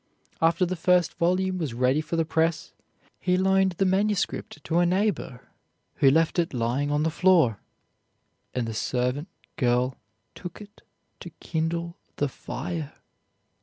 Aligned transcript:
After 0.41 0.65
the 0.65 0.75
first 0.75 1.13
volume 1.19 1.59
was 1.59 1.75
ready 1.75 2.01
for 2.01 2.15
the 2.15 2.25
press, 2.25 2.73
he 3.19 3.37
loaned 3.37 3.73
the 3.73 3.85
manuscript 3.85 4.63
to 4.63 4.79
a 4.79 4.85
neighbor 4.87 5.41
who 5.97 6.09
left 6.09 6.39
it 6.39 6.55
lying 6.55 6.89
on 6.89 7.03
the 7.03 7.11
floor, 7.11 7.59
and 8.55 8.67
the 8.67 8.73
servant 8.73 9.27
girl 9.57 9.95
took 10.33 10.59
it 10.59 10.81
to 11.19 11.29
kindle 11.39 11.99
the 12.15 12.27
fire. 12.27 12.93